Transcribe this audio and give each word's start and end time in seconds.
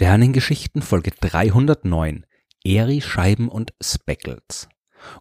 Sternengeschichten 0.00 0.80
Folge 0.80 1.10
309 1.10 2.24
Eri-Scheiben 2.62 3.48
und 3.48 3.74
Speckles. 3.82 4.68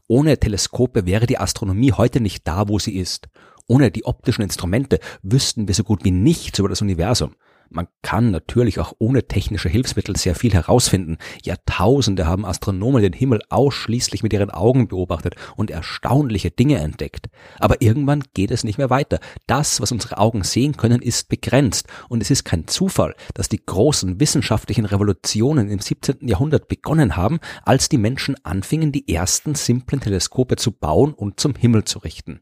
Ohne 0.07 0.37
Teleskope 0.37 1.07
wäre 1.07 1.25
die 1.25 1.39
Astronomie 1.39 1.93
heute 1.93 2.21
nicht 2.21 2.47
da, 2.47 2.67
wo 2.67 2.77
sie 2.77 2.95
ist. 2.95 3.27
Ohne 3.67 3.89
die 3.89 4.05
optischen 4.05 4.43
Instrumente 4.43 4.99
wüssten 5.23 5.67
wir 5.67 5.73
so 5.73 5.83
gut 5.83 6.05
wie 6.05 6.11
nichts 6.11 6.59
über 6.59 6.69
das 6.69 6.83
Universum. 6.83 7.33
Man 7.69 7.87
kann 8.01 8.31
natürlich 8.31 8.79
auch 8.79 8.93
ohne 8.99 9.27
technische 9.27 9.69
Hilfsmittel 9.69 10.15
sehr 10.15 10.35
viel 10.35 10.53
herausfinden. 10.53 11.17
Jahrtausende 11.43 12.25
haben 12.25 12.45
Astronomen 12.45 13.01
den 13.01 13.13
Himmel 13.13 13.41
ausschließlich 13.49 14.23
mit 14.23 14.33
ihren 14.33 14.49
Augen 14.49 14.87
beobachtet 14.87 15.35
und 15.55 15.71
erstaunliche 15.71 16.51
Dinge 16.51 16.77
entdeckt. 16.77 17.29
Aber 17.59 17.81
irgendwann 17.81 18.23
geht 18.33 18.51
es 18.51 18.63
nicht 18.63 18.77
mehr 18.77 18.89
weiter. 18.89 19.19
Das, 19.45 19.81
was 19.81 19.91
unsere 19.91 20.17
Augen 20.17 20.43
sehen 20.43 20.77
können, 20.77 21.01
ist 21.01 21.29
begrenzt. 21.29 21.87
Und 22.09 22.21
es 22.21 22.31
ist 22.31 22.43
kein 22.43 22.67
Zufall, 22.67 23.15
dass 23.33 23.49
die 23.49 23.63
großen 23.63 24.19
wissenschaftlichen 24.19 24.85
Revolutionen 24.85 25.69
im 25.69 25.79
17. 25.79 26.27
Jahrhundert 26.27 26.67
begonnen 26.67 27.15
haben, 27.15 27.39
als 27.63 27.89
die 27.89 27.97
Menschen 27.97 28.35
anfingen, 28.43 28.91
die 28.91 29.13
ersten 29.13 29.55
simplen 29.55 30.01
Teleskope 30.01 30.55
zu 30.55 30.71
bauen 30.71 31.13
und 31.13 31.39
zum 31.39 31.55
Himmel 31.55 31.83
zu 31.83 31.99
richten. 31.99 32.41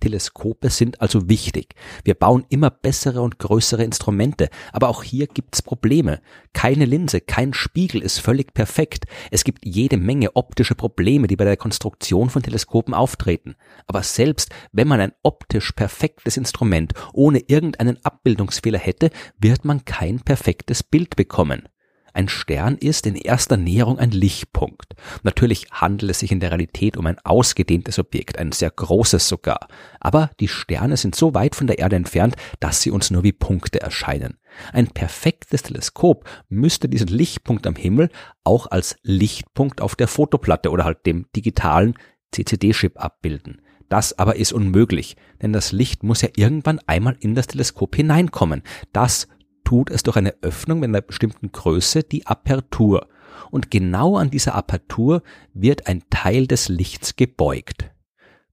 Teleskope 0.00 0.70
sind 0.70 1.00
also 1.00 1.28
wichtig. 1.28 1.74
Wir 2.04 2.14
bauen 2.14 2.44
immer 2.48 2.70
bessere 2.70 3.22
und 3.22 3.38
größere 3.38 3.84
Instrumente, 3.84 4.48
aber 4.72 4.88
auch 4.88 5.02
hier 5.02 5.26
gibt's 5.26 5.62
Probleme. 5.62 6.20
Keine 6.52 6.84
Linse, 6.84 7.20
kein 7.20 7.54
Spiegel 7.54 8.02
ist 8.02 8.18
völlig 8.18 8.54
perfekt. 8.54 9.04
Es 9.30 9.44
gibt 9.44 9.64
jede 9.64 9.96
Menge 9.96 10.36
optische 10.36 10.74
Probleme, 10.74 11.26
die 11.26 11.36
bei 11.36 11.44
der 11.44 11.56
Konstruktion 11.56 12.30
von 12.30 12.42
Teleskopen 12.42 12.94
auftreten. 12.94 13.56
Aber 13.86 14.02
selbst 14.02 14.50
wenn 14.72 14.88
man 14.88 15.00
ein 15.00 15.12
optisch 15.22 15.72
perfektes 15.72 16.36
Instrument 16.36 16.92
ohne 17.12 17.40
irgendeinen 17.40 18.04
Abbildungsfehler 18.04 18.78
hätte, 18.78 19.10
wird 19.38 19.64
man 19.64 19.84
kein 19.84 20.20
perfektes 20.20 20.82
Bild 20.82 21.16
bekommen. 21.16 21.68
Ein 22.16 22.30
Stern 22.30 22.78
ist 22.78 23.06
in 23.06 23.14
erster 23.14 23.58
Näherung 23.58 23.98
ein 23.98 24.10
Lichtpunkt. 24.10 24.94
Natürlich 25.22 25.66
handelt 25.70 26.10
es 26.10 26.20
sich 26.20 26.32
in 26.32 26.40
der 26.40 26.50
Realität 26.50 26.96
um 26.96 27.06
ein 27.06 27.18
ausgedehntes 27.22 27.98
Objekt, 27.98 28.38
ein 28.38 28.52
sehr 28.52 28.70
großes 28.70 29.28
sogar. 29.28 29.68
Aber 30.00 30.30
die 30.40 30.48
Sterne 30.48 30.96
sind 30.96 31.14
so 31.14 31.34
weit 31.34 31.54
von 31.54 31.66
der 31.66 31.78
Erde 31.78 31.94
entfernt, 31.94 32.34
dass 32.58 32.80
sie 32.80 32.90
uns 32.90 33.10
nur 33.10 33.22
wie 33.22 33.32
Punkte 33.32 33.82
erscheinen. 33.82 34.38
Ein 34.72 34.86
perfektes 34.86 35.64
Teleskop 35.64 36.26
müsste 36.48 36.88
diesen 36.88 37.08
Lichtpunkt 37.08 37.66
am 37.66 37.76
Himmel 37.76 38.08
auch 38.44 38.70
als 38.70 38.96
Lichtpunkt 39.02 39.82
auf 39.82 39.94
der 39.94 40.08
Fotoplatte 40.08 40.70
oder 40.70 40.86
halt 40.86 41.04
dem 41.04 41.26
digitalen 41.36 41.96
CCD-Chip 42.32 42.98
abbilden. 42.98 43.60
Das 43.90 44.18
aber 44.18 44.36
ist 44.36 44.54
unmöglich, 44.54 45.16
denn 45.42 45.52
das 45.52 45.70
Licht 45.70 46.02
muss 46.02 46.22
ja 46.22 46.30
irgendwann 46.34 46.80
einmal 46.86 47.16
in 47.20 47.34
das 47.34 47.46
Teleskop 47.48 47.94
hineinkommen. 47.94 48.62
Das 48.94 49.28
tut 49.66 49.90
es 49.90 50.04
durch 50.04 50.16
eine 50.16 50.34
Öffnung 50.42 50.80
mit 50.80 50.88
einer 50.88 51.02
bestimmten 51.02 51.50
Größe, 51.52 52.04
die 52.04 52.26
Apertur. 52.26 53.08
Und 53.50 53.70
genau 53.70 54.16
an 54.16 54.30
dieser 54.30 54.54
Apertur 54.54 55.22
wird 55.52 55.88
ein 55.88 56.04
Teil 56.08 56.46
des 56.46 56.68
Lichts 56.68 57.16
gebeugt. 57.16 57.90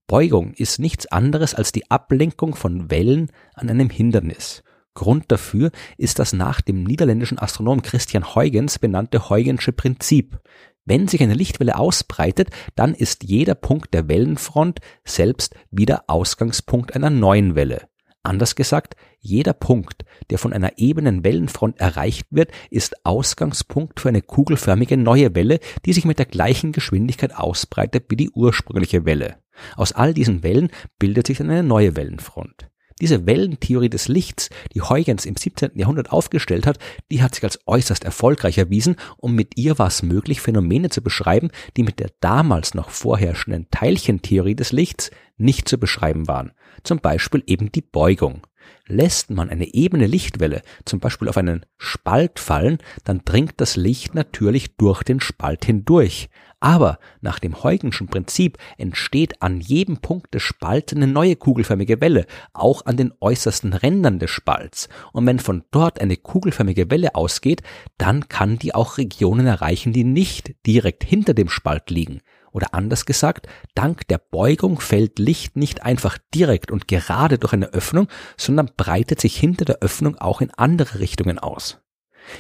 Beugung 0.07 0.53
ist 0.53 0.79
nichts 0.79 1.05
anderes 1.05 1.53
als 1.53 1.71
die 1.71 1.89
Ablenkung 1.89 2.55
von 2.55 2.91
Wellen 2.91 3.31
an 3.53 3.69
einem 3.69 3.89
Hindernis. 3.89 4.63
Grund 4.95 5.31
dafür 5.31 5.71
ist 5.97 6.19
das 6.19 6.33
nach 6.33 6.61
dem 6.61 6.83
niederländischen 6.83 7.39
Astronom 7.39 7.81
Christian 7.83 8.35
Huygens 8.35 8.79
benannte 8.79 9.29
Huygensche 9.29 9.71
Prinzip. 9.71 10.39
Wenn 10.83 11.07
sich 11.07 11.21
eine 11.21 11.35
Lichtwelle 11.35 11.77
ausbreitet, 11.77 12.49
dann 12.75 12.93
ist 12.93 13.23
jeder 13.23 13.55
Punkt 13.55 13.93
der 13.93 14.09
Wellenfront 14.09 14.79
selbst 15.05 15.55
wieder 15.71 16.05
Ausgangspunkt 16.07 16.95
einer 16.95 17.09
neuen 17.09 17.55
Welle. 17.55 17.87
Anders 18.23 18.55
gesagt, 18.55 18.95
jeder 19.19 19.51
Punkt, 19.53 20.05
der 20.29 20.37
von 20.37 20.53
einer 20.53 20.77
ebenen 20.77 21.25
Wellenfront 21.25 21.79
erreicht 21.79 22.27
wird, 22.31 22.51
ist 22.69 23.05
Ausgangspunkt 23.05 23.99
für 23.99 24.07
eine 24.07 24.21
kugelförmige 24.21 24.95
neue 24.95 25.35
Welle, 25.35 25.59
die 25.85 25.91
sich 25.91 26.05
mit 26.05 26.19
der 26.19 26.25
gleichen 26.25 26.71
Geschwindigkeit 26.71 27.35
ausbreitet 27.35 28.05
wie 28.07 28.15
die 28.15 28.29
ursprüngliche 28.29 29.05
Welle. 29.05 29.37
Aus 29.75 29.91
all 29.91 30.13
diesen 30.13 30.41
Wellen 30.41 30.69
bildet 30.99 31.27
sich 31.27 31.37
dann 31.37 31.49
eine 31.49 31.63
neue 31.63 31.97
Wellenfront. 31.97 32.69
Diese 33.03 33.25
Wellentheorie 33.25 33.89
des 33.89 34.07
Lichts, 34.07 34.49
die 34.73 34.81
Huygens 34.81 35.25
im 35.25 35.35
17. 35.35 35.71
Jahrhundert 35.75 36.13
aufgestellt 36.13 36.65
hat, 36.65 36.79
die 37.11 37.21
hat 37.21 37.35
sich 37.35 37.43
als 37.43 37.59
äußerst 37.65 38.05
erfolgreich 38.05 38.57
erwiesen 38.57 38.95
und 39.17 39.35
mit 39.35 39.57
ihr 39.57 39.77
war 39.77 39.87
es 39.87 40.03
möglich, 40.03 40.39
Phänomene 40.39 40.87
zu 40.87 41.01
beschreiben, 41.01 41.49
die 41.75 41.83
mit 41.83 41.99
der 41.99 42.11
damals 42.21 42.75
noch 42.75 42.91
vorherrschenden 42.91 43.67
Teilchentheorie 43.71 44.55
des 44.55 44.71
Lichts 44.71 45.11
nicht 45.35 45.67
zu 45.67 45.77
beschreiben 45.77 46.29
waren. 46.29 46.53
Zum 46.83 46.99
Beispiel 46.99 47.43
eben 47.45 47.73
die 47.73 47.81
Beugung. 47.81 48.47
Lässt 48.87 49.29
man 49.29 49.49
eine 49.49 49.73
ebene 49.73 50.07
Lichtwelle 50.07 50.61
zum 50.85 50.99
Beispiel 50.99 51.29
auf 51.29 51.37
einen 51.37 51.65
Spalt 51.77 52.39
fallen, 52.39 52.79
dann 53.03 53.21
dringt 53.23 53.53
das 53.57 53.75
Licht 53.75 54.13
natürlich 54.15 54.75
durch 54.75 55.03
den 55.03 55.19
Spalt 55.19 55.65
hindurch. 55.65 56.29
Aber 56.63 56.97
nach 57.19 57.39
dem 57.39 57.61
Huygenschen 57.61 58.07
Prinzip 58.07 58.57
entsteht 58.77 59.41
an 59.41 59.59
jedem 59.59 59.97
Punkt 59.97 60.33
des 60.33 60.43
Spalts 60.43 60.93
eine 60.93 61.07
neue 61.07 61.35
kugelförmige 61.35 61.99
Welle, 61.99 62.25
auch 62.53 62.85
an 62.85 62.95
den 62.95 63.11
äußersten 63.19 63.73
Rändern 63.73 64.17
des 64.17 64.31
Spalts. 64.31 64.87
Und 65.11 65.25
wenn 65.25 65.39
von 65.39 65.65
dort 65.71 65.99
eine 65.99 66.15
kugelförmige 66.15 66.89
Welle 66.89 67.15
ausgeht, 67.15 67.63
dann 67.97 68.29
kann 68.29 68.59
die 68.59 68.73
auch 68.73 68.97
Regionen 68.97 69.45
erreichen, 69.45 69.91
die 69.91 70.05
nicht 70.05 70.55
direkt 70.65 71.03
hinter 71.03 71.33
dem 71.33 71.49
Spalt 71.49 71.89
liegen. 71.89 72.21
Oder 72.53 72.73
anders 72.73 73.05
gesagt, 73.05 73.47
dank 73.75 74.07
der 74.07 74.19
Beugung 74.19 74.79
fällt 74.79 75.19
Licht 75.19 75.57
nicht 75.57 75.83
einfach 75.83 76.17
direkt 76.33 76.71
und 76.71 76.87
gerade 76.87 77.37
durch 77.37 77.51
eine 77.51 77.73
Öffnung, 77.73 78.07
sondern 78.37 78.71
breitet 78.77 79.19
sich 79.19 79.35
hinter 79.35 79.65
der 79.65 79.79
Öffnung 79.79 80.17
auch 80.17 80.39
in 80.39 80.51
andere 80.51 80.99
Richtungen 80.99 81.39
aus. 81.39 81.79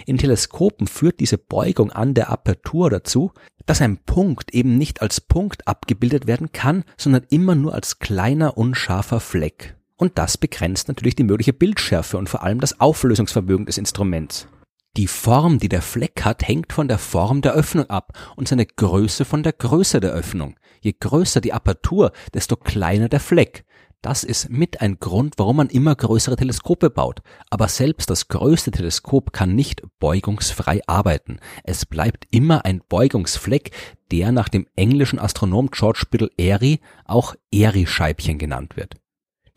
In 0.05 0.17
Teleskopen 0.17 0.87
führt 0.87 1.19
diese 1.19 1.37
Beugung 1.37 1.91
an 1.91 2.13
der 2.13 2.29
Apertur 2.29 2.89
dazu, 2.89 3.33
dass 3.65 3.81
ein 3.81 3.97
Punkt 3.97 4.53
eben 4.53 4.77
nicht 4.77 5.01
als 5.01 5.19
Punkt 5.19 5.67
abgebildet 5.67 6.27
werden 6.27 6.51
kann, 6.53 6.83
sondern 6.95 7.25
immer 7.29 7.55
nur 7.55 7.73
als 7.73 7.99
kleiner 7.99 8.57
unscharfer 8.57 9.19
Fleck. 9.19 9.75
Und 9.97 10.17
das 10.17 10.37
begrenzt 10.37 10.87
natürlich 10.87 11.15
die 11.15 11.23
mögliche 11.23 11.53
Bildschärfe 11.53 12.17
und 12.17 12.29
vor 12.29 12.43
allem 12.43 12.59
das 12.59 12.79
Auflösungsvermögen 12.79 13.65
des 13.65 13.77
Instruments. 13.77 14.47
Die 14.95 15.07
Form, 15.07 15.57
die 15.57 15.69
der 15.69 15.81
Fleck 15.81 16.23
hat, 16.23 16.47
hängt 16.47 16.71
von 16.71 16.87
der 16.87 16.99
Form 16.99 17.41
der 17.41 17.53
Öffnung 17.53 17.89
ab 17.89 18.13
und 18.35 18.47
seine 18.47 18.67
Größe 18.67 19.25
von 19.25 19.41
der 19.41 19.53
Größe 19.53 19.99
der 19.99 20.11
Öffnung. 20.11 20.55
Je 20.81 20.93
größer 20.99 21.41
die 21.41 21.51
Apertur, 21.51 22.11
desto 22.35 22.55
kleiner 22.55 23.09
der 23.09 23.19
Fleck. 23.19 23.65
Das 24.03 24.23
ist 24.23 24.51
mit 24.51 24.81
ein 24.81 24.99
Grund, 24.99 25.35
warum 25.37 25.55
man 25.55 25.69
immer 25.69 25.95
größere 25.95 26.35
Teleskope 26.35 26.91
baut. 26.91 27.21
Aber 27.49 27.69
selbst 27.69 28.11
das 28.11 28.27
größte 28.27 28.69
Teleskop 28.69 29.33
kann 29.33 29.55
nicht 29.55 29.81
beugungsfrei 29.97 30.81
arbeiten. 30.85 31.39
Es 31.63 31.87
bleibt 31.87 32.27
immer 32.29 32.63
ein 32.63 32.81
Beugungsfleck, 32.87 33.71
der 34.11 34.31
nach 34.31 34.49
dem 34.49 34.67
englischen 34.75 35.17
Astronom 35.17 35.71
George 35.71 36.03
Biddle 36.11 36.29
Airy 36.37 36.81
auch 37.05 37.33
Airy-Scheibchen 37.51 38.37
genannt 38.37 38.77
wird. 38.77 38.97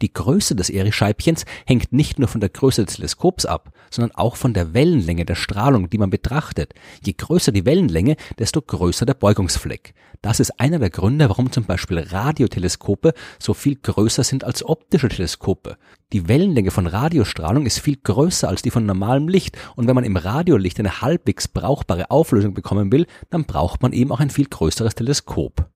Die 0.02 0.12
Größe 0.12 0.54
des 0.54 0.68
Erischeibchens 0.68 1.46
hängt 1.64 1.90
nicht 1.90 2.18
nur 2.18 2.28
von 2.28 2.42
der 2.42 2.50
Größe 2.50 2.84
des 2.84 2.96
Teleskops 2.96 3.46
ab, 3.46 3.72
sondern 3.90 4.14
auch 4.14 4.36
von 4.36 4.52
der 4.52 4.74
Wellenlänge 4.74 5.24
der 5.24 5.36
Strahlung, 5.36 5.88
die 5.88 5.96
man 5.96 6.10
betrachtet. 6.10 6.74
Je 7.02 7.14
größer 7.14 7.50
die 7.50 7.64
Wellenlänge, 7.64 8.16
desto 8.38 8.60
größer 8.60 9.06
der 9.06 9.14
Beugungsfleck. 9.14 9.94
Das 10.20 10.38
ist 10.38 10.60
einer 10.60 10.78
der 10.78 10.90
Gründe, 10.90 11.30
warum 11.30 11.50
zum 11.50 11.64
Beispiel 11.64 11.98
Radioteleskope 11.98 13.14
so 13.38 13.54
viel 13.54 13.76
größer 13.76 14.22
sind 14.22 14.44
als 14.44 14.62
optische 14.62 15.08
Teleskope. 15.08 15.78
Die 16.12 16.28
Wellenlänge 16.28 16.72
von 16.72 16.86
Radiostrahlung 16.86 17.64
ist 17.64 17.78
viel 17.78 17.96
größer 17.96 18.48
als 18.48 18.60
die 18.60 18.70
von 18.70 18.84
normalem 18.84 19.28
Licht 19.28 19.56
und 19.76 19.86
wenn 19.86 19.94
man 19.94 20.04
im 20.04 20.16
Radiolicht 20.18 20.78
eine 20.78 21.00
halbwegs 21.00 21.48
brauchbare 21.48 22.10
Auflösung 22.10 22.52
bekommen 22.52 22.92
will, 22.92 23.06
dann 23.30 23.46
braucht 23.46 23.80
man 23.80 23.94
eben 23.94 24.12
auch 24.12 24.20
ein 24.20 24.30
viel 24.30 24.46
größeres 24.46 24.94
Teleskop. 24.94 25.70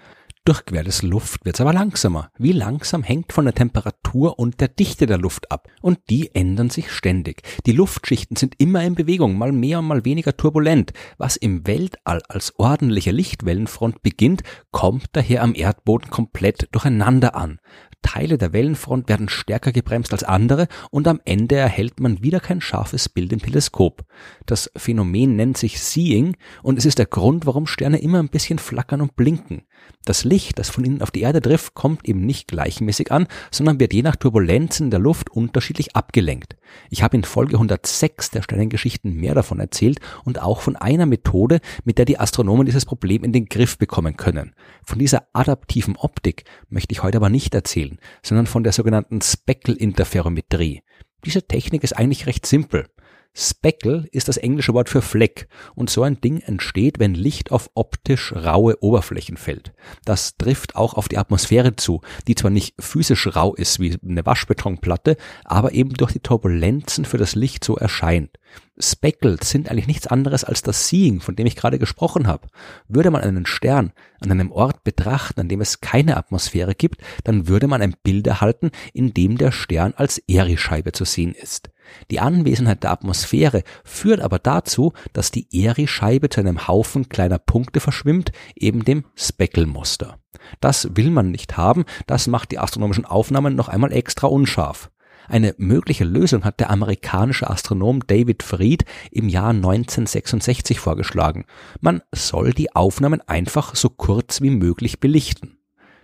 Durchquert 0.46 1.04
Luft 1.04 1.46
wird's 1.46 1.62
aber 1.62 1.72
langsamer. 1.72 2.30
Wie 2.38 2.52
langsam 2.52 3.02
hängt 3.02 3.32
von 3.32 3.46
der 3.46 3.54
Temperatur 3.54 4.38
und 4.38 4.60
der 4.60 4.68
Dichte 4.68 5.06
der 5.06 5.18
Luft 5.18 5.50
ab. 5.50 5.70
Und 5.82 6.00
die 6.10 6.36
ändern 6.36 6.70
sich 6.70 6.92
ständig. 6.92 7.44
Die 7.66 7.72
Luftschichten 7.72 8.36
sind 8.36 8.56
immer 8.58 8.84
in 8.84 8.96
Bewegung, 8.96 9.38
mal 9.38 9.54
mehr 9.54 9.80
und 9.80 9.88
mal 9.88 10.04
weniger 10.04 10.36
turbulent. 10.36 10.92
Was 11.18 11.38
im 11.38 11.66
Weltall 11.66 12.22
als 12.28 12.60
ordentliche 12.60 13.12
Lichtwellenfront 13.12 14.02
beginnt, 14.02 14.44
kommt 14.72 15.06
daher 15.14 15.44
am 15.44 15.56
Erdboden 15.56 16.10
komplett 16.10 16.68
durcheinander 16.74 17.36
an. 17.36 17.60
Teile 18.04 18.38
der 18.38 18.54
Wellenfront 18.54 19.10
werden 19.10 19.30
stärker 19.30 19.72
gebremst 19.72 20.12
als 20.12 20.24
andere 20.24 20.68
und 20.92 21.08
am 21.08 21.20
Ende 21.26 21.56
erhält 21.56 22.00
man 22.00 22.22
wieder 22.22 22.40
kein 22.40 22.62
scharfes 22.62 23.10
Bild 23.10 23.34
im 23.34 23.42
Teleskop. 23.42 24.04
Das 24.46 24.70
Phänomen 24.76 25.36
nennt 25.36 25.58
sich 25.58 25.82
Seeing 25.82 26.36
und 26.62 26.78
es 26.78 26.86
ist 26.86 27.00
der 27.00 27.08
Grund, 27.08 27.48
warum 27.48 27.66
Sterne 27.66 28.00
immer 28.00 28.20
ein 28.20 28.30
bisschen 28.30 28.60
flackern 28.60 29.02
und 29.02 29.16
blinken. 29.16 29.64
Das 30.06 30.26
Licht, 30.26 30.60
das 30.60 30.70
von 30.70 30.84
ihnen 30.84 31.02
auf 31.02 31.12
die 31.12 31.22
Erde 31.22 31.42
trifft, 31.42 31.76
kommt 31.76 32.08
eben 32.08 32.26
nicht 32.26 32.50
gleichmäßig 32.50 33.12
an, 33.12 33.28
sondern 33.52 33.80
wird 33.80 33.94
je 33.94 34.02
nach 34.02 34.18
Turbulenzen 34.18 34.92
der 34.92 35.00
Luft 35.00 35.30
unterschiedlich 35.30 35.96
abgelenkt. 35.96 36.58
Ich 36.90 37.04
habe 37.04 37.16
in 37.16 37.24
Folge 37.24 37.56
106 37.56 38.32
der 38.32 38.42
Sternengeschichten 38.42 39.14
mehr 39.14 39.34
davon 39.34 39.60
erzählt 39.60 40.00
und 40.26 40.42
auch 40.42 40.60
von 40.60 40.76
einer 40.76 41.06
Methode, 41.06 41.62
mit 41.86 41.98
der 41.98 42.06
die 42.06 42.20
Astronomen 42.20 42.66
dieses 42.66 42.86
Problem 42.86 43.24
in 43.24 43.32
den 43.32 43.46
Griff 43.46 43.78
bekommen 43.78 44.18
können. 44.18 44.54
Von 44.86 45.00
dieser 45.00 45.28
adaptiven 45.32 45.96
Optik 45.96 46.44
möchte 46.68 46.92
ich 46.92 47.02
heute 47.02 47.18
aber 47.18 47.30
nicht 47.30 47.56
erzählen, 47.56 47.98
sondern 48.22 48.48
von 48.48 48.64
der 48.64 48.74
sogenannten 48.74 49.22
Speckle-Interferometrie. 49.22 50.82
Diese 51.26 51.48
Technik 51.48 51.84
ist 51.84 51.94
eigentlich 51.94 52.28
recht 52.28 52.46
simpel. 52.46 52.88
Speckle 53.36 54.06
ist 54.12 54.28
das 54.28 54.38
englische 54.38 54.74
Wort 54.74 54.90
für 54.90 55.02
Fleck 55.02 55.48
und 55.74 55.90
so 55.90 56.04
ein 56.04 56.22
Ding 56.22 56.40
entsteht, 56.40 57.00
wenn 57.00 57.16
Licht 57.16 57.52
auf 57.52 57.72
optisch 57.74 58.32
raue 58.34 58.82
Oberflächen 58.82 59.38
fällt. 59.38 59.74
Das 60.06 60.38
trifft 60.38 60.76
auch 60.76 60.94
auf 60.94 61.10
die 61.10 61.18
Atmosphäre 61.18 61.76
zu, 61.76 62.02
die 62.28 62.36
zwar 62.36 62.52
nicht 62.52 62.76
physisch 62.80 63.36
rau 63.36 63.56
ist 63.56 63.80
wie 63.80 63.98
eine 64.08 64.26
Waschbetonplatte, 64.26 65.18
aber 65.46 65.74
eben 65.74 65.94
durch 65.94 66.12
die 66.12 66.20
Turbulenzen 66.20 67.06
für 67.06 67.18
das 67.18 67.34
Licht 67.34 67.64
so 67.64 67.76
erscheint. 67.76 68.38
Speckles 68.80 69.50
sind 69.50 69.70
eigentlich 69.70 69.88
nichts 69.88 70.08
anderes 70.08 70.44
als 70.44 70.64
das 70.64 70.88
Seeing, 70.88 71.22
von 71.22 71.36
dem 71.36 71.46
ich 71.46 71.56
gerade 71.56 71.78
gesprochen 71.78 72.26
habe. 72.26 72.48
Würde 72.88 73.12
man 73.12 73.22
einen 73.22 73.46
Stern 73.46 73.92
an 74.20 74.32
einem 74.32 74.52
Ort 74.52 74.84
betrachten, 74.84 75.42
an 75.42 75.48
dem 75.50 75.62
es 75.62 75.82
keine 75.82 76.18
Atmosphäre 76.18 76.74
gibt, 76.74 77.02
dann 77.24 77.48
würde 77.48 77.68
man 77.68 77.82
ein 77.82 77.96
Bild 78.04 78.26
erhalten, 78.26 78.72
in 78.94 79.14
dem 79.14 79.38
der 79.38 79.52
Stern 79.52 79.94
als 79.96 80.18
Erischeibe 80.28 80.92
zu 80.92 81.06
sehen 81.06 81.36
ist. 81.36 81.70
Die 82.10 82.20
Anwesenheit 82.20 82.84
der 82.84 82.92
Atmosphäre 82.92 83.64
führt 83.84 84.22
aber 84.22 84.40
dazu, 84.40 84.94
dass 85.12 85.32
die 85.32 85.48
Erischeibe 85.52 86.30
zu 86.30 86.40
einem 86.40 86.68
Haufen 86.68 87.10
kleiner 87.10 87.40
Punkte 87.40 87.80
verschwimmt, 87.80 88.32
eben 88.56 88.86
dem 88.86 89.06
Speckle-Muster. 89.16 90.18
Das 90.62 90.96
will 90.96 91.12
man 91.12 91.30
nicht 91.30 91.58
haben, 91.58 91.86
das 92.08 92.28
macht 92.28 92.52
die 92.52 92.60
astronomischen 92.60 93.06
Aufnahmen 93.06 93.56
noch 93.56 93.68
einmal 93.68 93.94
extra 93.94 94.28
unscharf. 94.28 94.90
Eine 95.28 95.56
mögliche 95.58 96.04
Lösung 96.04 96.44
hat 96.44 96.60
der 96.60 96.70
amerikanische 96.70 97.50
Astronom 97.50 98.06
David 98.06 98.44
Fried 98.44 98.84
im 99.12 99.30
Jahr 99.30 99.50
1966 99.50 100.80
vorgeschlagen. 100.80 101.46
Man 101.80 102.02
soll 102.12 102.52
die 102.52 102.76
Aufnahmen 102.76 103.22
einfach 103.22 103.76
so 103.76 103.90
kurz 103.90 104.42
wie 104.42 104.50
möglich 104.50 105.00
belichten. 105.00 105.58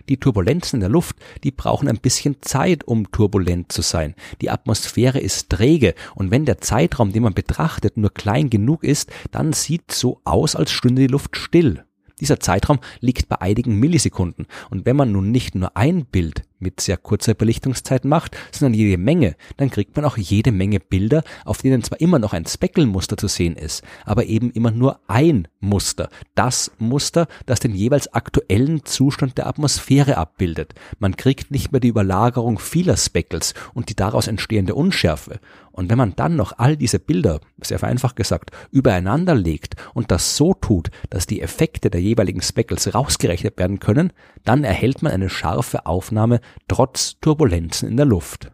Die 0.08 0.18
Turbulenzen 0.18 0.78
in 0.78 0.82
der 0.82 0.90
Luft, 0.90 1.18
die 1.44 1.52
brauchen 1.52 1.88
ein 1.88 2.00
bisschen 2.00 2.38
Zeit, 2.42 2.84
um 2.86 3.12
turbulent 3.12 3.72
zu 3.72 3.84
sein. 3.84 4.16
Die 4.42 4.50
Atmosphäre 4.50 5.20
ist 5.20 5.50
träge 5.52 5.94
und 6.16 6.32
wenn 6.32 6.46
der 6.46 6.62
Zeitraum, 6.62 7.12
den 7.12 7.24
man 7.24 7.36
betrachtet, 7.36 7.98
nur 7.98 8.12
klein 8.12 8.50
genug 8.50 8.84
ist, 8.84 9.12
dann 9.32 9.54
sieht 9.54 9.92
so 9.92 10.22
aus, 10.24 10.56
als 10.56 10.72
stünde 10.72 11.04
die 11.04 11.08
Luft 11.08 11.38
still. 11.38 11.84
Dieser 12.20 12.40
Zeitraum 12.40 12.80
liegt 13.00 13.30
bei 13.30 13.40
einigen 13.40 13.76
Millisekunden. 13.76 14.48
Und 14.70 14.86
wenn 14.86 14.96
man 14.96 15.12
nun 15.12 15.32
nicht 15.32 15.56
nur 15.56 15.78
ein 15.78 16.06
Bild 16.06 16.44
mit 16.60 16.82
sehr 16.82 16.98
kurzer 16.98 17.34
Belichtungszeit 17.34 18.06
macht, 18.06 18.38
sondern 18.52 18.74
jede 18.74 18.98
Menge, 18.98 19.36
dann 19.58 19.70
kriegt 19.70 19.96
man 19.96 20.06
auch 20.06 20.18
jede 20.18 20.52
Menge 20.52 20.80
Bilder, 20.80 21.24
auf 21.46 21.62
denen 21.62 21.84
zwar 21.84 22.00
immer 22.02 22.20
noch 22.20 22.34
ein 22.34 22.46
Speckelmuster 22.46 23.18
zu 23.18 23.28
sehen 23.28 23.56
ist, 23.56 23.84
aber 24.06 24.26
eben 24.26 24.52
immer 24.52 24.72
nur 24.72 25.00
ein 25.08 25.48
Muster. 25.60 26.10
Das 26.36 26.72
Muster, 26.78 27.28
das 27.46 27.60
den 27.60 27.74
jeweils 27.74 28.14
aktuellen 28.14 28.86
Zustand 28.86 29.38
der 29.38 29.48
Atmosphäre 29.48 30.18
abbildet. 30.18 30.74
Man 31.00 31.16
kriegt 31.18 31.52
nicht 31.52 31.72
mehr 31.72 31.82
die 31.82 31.90
Überlagerung 31.90 32.60
vieler 32.60 32.98
Speckles 32.98 33.54
und 33.74 33.90
die 33.90 33.96
daraus 33.96 34.28
entstehende 34.28 34.76
Unschärfe. 34.76 35.40
Und 35.72 35.90
wenn 35.90 35.98
man 35.98 36.14
dann 36.16 36.36
noch 36.36 36.54
all 36.58 36.76
diese 36.76 37.00
Bilder, 37.00 37.40
sehr 37.62 37.80
vereinfacht 37.80 38.18
gesagt, 38.18 38.52
übereinander 38.70 39.34
legt 39.34 39.76
und 39.94 40.12
das 40.12 40.36
so 40.36 40.54
tut, 40.54 40.90
dass 41.10 41.26
die 41.26 41.42
Effekte 41.42 41.90
der 41.90 42.02
jeweiligen 42.02 42.42
Speckles 42.42 42.94
rausgerechnet 42.94 43.58
werden 43.58 43.80
können, 43.80 44.12
dann 44.44 44.66
erhält 44.66 45.02
man 45.02 45.14
eine 45.14 45.30
scharfe 45.30 45.86
Aufnahme 45.86 46.42
trotz 46.68 47.20
Turbulenzen 47.20 47.90
in 47.90 47.98
der 47.98 48.06
Luft. 48.06 48.52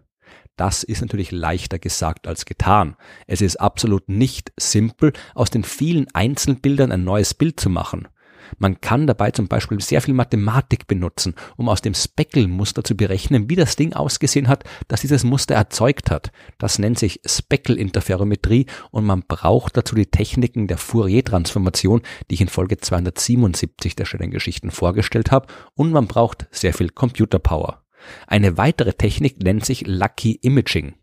Das 0.56 0.84
ist 0.84 1.02
natürlich 1.02 1.32
leichter 1.32 1.80
gesagt 1.80 2.28
als 2.28 2.46
getan. 2.46 2.96
Es 3.28 3.42
ist 3.42 3.58
absolut 3.58 4.08
nicht 4.08 4.54
simpel, 4.58 5.12
aus 5.34 5.50
den 5.50 5.64
vielen 5.64 6.08
Einzelbildern 6.14 6.92
ein 6.92 7.04
neues 7.04 7.34
Bild 7.34 7.60
zu 7.60 7.70
machen. 7.70 8.08
Man 8.58 8.80
kann 8.80 9.08
dabei 9.08 9.32
zum 9.32 9.48
Beispiel 9.48 9.82
sehr 9.82 10.02
viel 10.02 10.14
Mathematik 10.14 10.88
benutzen, 10.88 11.36
um 11.58 11.70
aus 11.70 11.82
dem 11.82 11.94
Speckle-Muster 11.94 12.84
zu 12.84 12.96
berechnen, 12.96 13.50
wie 13.50 13.56
das 13.56 13.76
Ding 13.76 13.94
ausgesehen 13.94 14.48
hat, 14.48 14.64
das 14.88 15.02
dieses 15.02 15.24
Muster 15.24 15.56
erzeugt 15.56 16.12
hat. 16.12 16.32
Das 16.58 16.80
nennt 16.80 17.00
sich 17.00 17.22
Speckle-Interferometrie 17.26 18.68
und 18.92 19.06
man 19.06 19.24
braucht 19.28 19.78
dazu 19.78 19.96
die 19.96 20.06
Techniken 20.06 20.68
der 20.68 20.78
Fourier-Transformation, 20.78 22.02
die 22.30 22.36
ich 22.36 22.42
in 22.42 22.50
Folge 22.50 22.78
277 22.78 23.96
der 23.96 24.06
Stellengeschichten 24.06 24.72
vorgestellt 24.72 25.32
habe, 25.32 25.48
und 25.74 25.92
man 25.92 26.08
braucht 26.08 26.48
sehr 26.52 26.74
viel 26.74 26.90
Computerpower. 26.90 27.85
Eine 28.28 28.58
weitere 28.58 28.94
Technik 28.94 29.42
nennt 29.42 29.66
sich 29.66 29.86
Lucky 29.88 30.40
Imaging. 30.42 30.96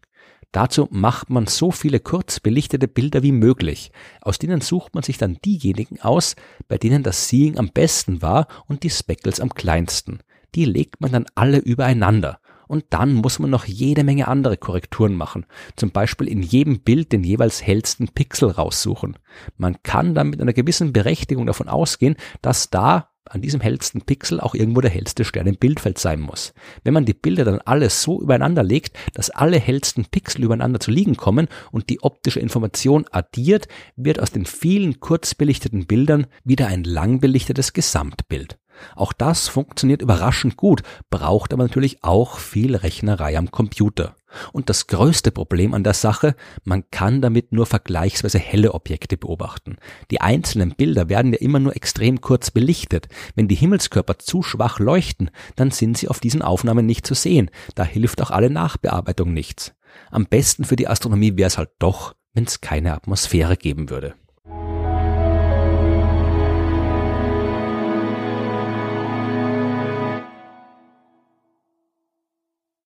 Dazu 0.52 0.86
macht 0.90 1.30
man 1.30 1.46
so 1.46 1.70
viele 1.70 1.98
kurz 1.98 2.38
belichtete 2.38 2.86
Bilder 2.86 3.22
wie 3.22 3.32
möglich. 3.32 3.90
Aus 4.20 4.38
denen 4.38 4.60
sucht 4.60 4.94
man 4.94 5.02
sich 5.02 5.16
dann 5.16 5.38
diejenigen 5.42 6.00
aus, 6.02 6.36
bei 6.68 6.76
denen 6.76 7.02
das 7.02 7.28
Seeing 7.28 7.58
am 7.58 7.70
besten 7.70 8.20
war 8.20 8.46
und 8.66 8.82
die 8.82 8.90
Speckles 8.90 9.40
am 9.40 9.54
kleinsten. 9.54 10.20
Die 10.54 10.66
legt 10.66 11.00
man 11.00 11.10
dann 11.10 11.26
alle 11.34 11.58
übereinander. 11.58 12.38
Und 12.68 12.84
dann 12.90 13.14
muss 13.14 13.38
man 13.38 13.50
noch 13.50 13.66
jede 13.66 14.04
Menge 14.04 14.28
andere 14.28 14.56
Korrekturen 14.56 15.14
machen. 15.14 15.46
Zum 15.76 15.90
Beispiel 15.90 16.28
in 16.28 16.42
jedem 16.42 16.80
Bild 16.80 17.12
den 17.12 17.24
jeweils 17.24 17.62
hellsten 17.62 18.08
Pixel 18.08 18.50
raussuchen. 18.50 19.18
Man 19.56 19.82
kann 19.82 20.14
dann 20.14 20.30
mit 20.30 20.40
einer 20.40 20.54
gewissen 20.54 20.92
Berechtigung 20.92 21.46
davon 21.46 21.68
ausgehen, 21.68 22.16
dass 22.40 22.70
da 22.70 23.10
an 23.24 23.40
diesem 23.40 23.60
hellsten 23.60 24.02
Pixel 24.02 24.40
auch 24.40 24.54
irgendwo 24.54 24.80
der 24.80 24.90
hellste 24.90 25.24
Stern 25.24 25.46
im 25.46 25.56
Bildfeld 25.56 25.98
sein 25.98 26.20
muss. 26.20 26.52
Wenn 26.84 26.94
man 26.94 27.04
die 27.04 27.14
Bilder 27.14 27.44
dann 27.44 27.60
alle 27.60 27.88
so 27.90 28.20
übereinander 28.20 28.62
legt, 28.62 28.96
dass 29.14 29.30
alle 29.30 29.58
hellsten 29.58 30.04
Pixel 30.06 30.44
übereinander 30.44 30.80
zu 30.80 30.90
liegen 30.90 31.16
kommen 31.16 31.48
und 31.70 31.88
die 31.88 32.02
optische 32.02 32.40
Information 32.40 33.06
addiert, 33.10 33.68
wird 33.96 34.20
aus 34.20 34.32
den 34.32 34.46
vielen 34.46 35.00
kurz 35.00 35.34
belichteten 35.34 35.86
Bildern 35.86 36.26
wieder 36.44 36.66
ein 36.66 36.84
lang 36.84 37.20
belichtetes 37.20 37.72
Gesamtbild. 37.72 38.58
Auch 38.96 39.12
das 39.12 39.48
funktioniert 39.48 40.02
überraschend 40.02 40.56
gut, 40.56 40.82
braucht 41.10 41.52
aber 41.52 41.62
natürlich 41.62 42.02
auch 42.02 42.38
viel 42.38 42.74
Rechnerei 42.74 43.38
am 43.38 43.50
Computer. 43.50 44.16
Und 44.52 44.68
das 44.68 44.86
größte 44.86 45.30
Problem 45.30 45.74
an 45.74 45.84
der 45.84 45.94
Sache, 45.94 46.34
man 46.64 46.84
kann 46.90 47.20
damit 47.20 47.52
nur 47.52 47.66
vergleichsweise 47.66 48.38
helle 48.38 48.74
Objekte 48.74 49.16
beobachten. 49.16 49.76
Die 50.10 50.20
einzelnen 50.20 50.74
Bilder 50.74 51.08
werden 51.08 51.32
ja 51.32 51.38
immer 51.38 51.58
nur 51.58 51.76
extrem 51.76 52.20
kurz 52.20 52.50
belichtet. 52.50 53.08
Wenn 53.34 53.48
die 53.48 53.54
Himmelskörper 53.54 54.18
zu 54.18 54.42
schwach 54.42 54.78
leuchten, 54.78 55.30
dann 55.56 55.70
sind 55.70 55.98
sie 55.98 56.08
auf 56.08 56.20
diesen 56.20 56.42
Aufnahmen 56.42 56.86
nicht 56.86 57.06
zu 57.06 57.14
sehen. 57.14 57.50
Da 57.74 57.84
hilft 57.84 58.22
auch 58.22 58.30
alle 58.30 58.50
Nachbearbeitung 58.50 59.32
nichts. 59.32 59.74
Am 60.10 60.26
besten 60.26 60.64
für 60.64 60.76
die 60.76 60.88
Astronomie 60.88 61.36
wäre 61.36 61.48
es 61.48 61.58
halt 61.58 61.70
doch, 61.78 62.14
wenn 62.34 62.44
es 62.44 62.60
keine 62.60 62.94
Atmosphäre 62.94 63.56
geben 63.56 63.90
würde. 63.90 64.14